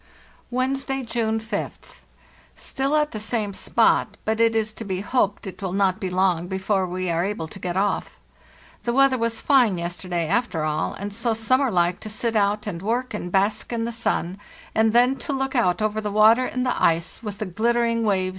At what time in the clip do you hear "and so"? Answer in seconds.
10.95-11.35